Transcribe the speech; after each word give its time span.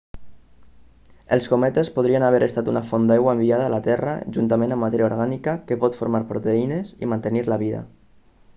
els 1.35 1.49
cometes 1.51 1.91
podrien 1.97 2.25
haver 2.29 2.39
estat 2.45 2.71
una 2.73 2.83
font 2.87 3.05
d'aigua 3.11 3.35
enviada 3.37 3.67
a 3.67 3.73
la 3.75 3.81
terra 3.89 4.15
juntament 4.39 4.73
amb 4.77 4.85
matèria 4.85 5.09
orgànica 5.11 5.55
que 5.69 5.81
pot 5.85 5.99
formar 6.01 6.23
proteïnes 6.33 6.95
i 7.07 7.11
mantenir 7.13 7.45
la 7.53 7.61
vida 7.67 7.83